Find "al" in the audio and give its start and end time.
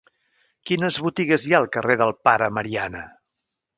1.65-1.69